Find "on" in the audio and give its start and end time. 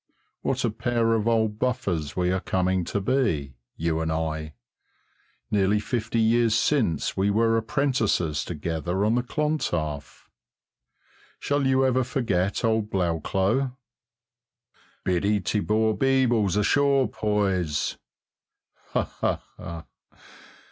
9.05-9.13